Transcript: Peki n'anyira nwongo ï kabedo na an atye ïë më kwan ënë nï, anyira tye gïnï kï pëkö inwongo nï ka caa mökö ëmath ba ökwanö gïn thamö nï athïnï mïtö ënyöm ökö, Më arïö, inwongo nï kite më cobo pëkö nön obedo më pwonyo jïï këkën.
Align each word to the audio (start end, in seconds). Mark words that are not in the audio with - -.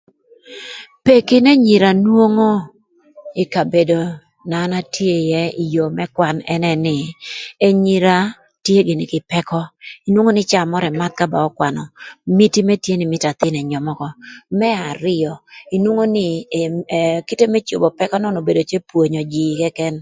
Peki 1.05 1.37
n'anyira 1.41 1.89
nwongo 2.01 2.51
ï 3.41 3.45
kabedo 3.53 3.99
na 4.49 4.57
an 4.63 4.71
atye 4.79 5.13
ïë 5.63 5.83
më 5.97 6.05
kwan 6.15 6.37
ënë 6.53 6.73
nï, 6.85 6.95
anyira 7.67 8.15
tye 8.65 8.79
gïnï 8.87 9.05
kï 9.11 9.19
pëkö 9.31 9.59
inwongo 10.07 10.31
nï 10.33 10.43
ka 10.45 10.49
caa 10.51 10.69
mökö 10.71 10.87
ëmath 10.91 11.19
ba 11.31 11.39
ökwanö 11.49 11.83
gïn 12.37 12.51
thamö 12.53 12.71
nï 12.73 12.77
athïnï 12.79 13.05
mïtö 13.11 13.27
ënyöm 13.61 13.87
ökö, 13.93 14.07
Më 14.59 14.69
arïö, 14.91 15.31
inwongo 15.75 16.03
nï 16.15 16.25
kite 17.27 17.45
më 17.53 17.59
cobo 17.67 17.87
pëkö 17.99 18.15
nön 18.19 18.39
obedo 18.39 18.61
më 18.69 18.77
pwonyo 18.89 19.21
jïï 19.33 19.53
këkën. 19.61 19.89